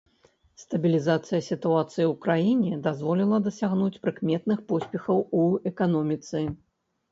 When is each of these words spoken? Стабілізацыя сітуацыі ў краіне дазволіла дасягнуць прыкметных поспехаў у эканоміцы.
Стабілізацыя 0.61 1.41
сітуацыі 1.49 2.05
ў 2.11 2.13
краіне 2.23 2.73
дазволіла 2.89 3.41
дасягнуць 3.49 3.93
прыкметных 4.07 4.67
поспехаў 4.73 5.23
у 5.45 5.47
эканоміцы. 5.75 6.47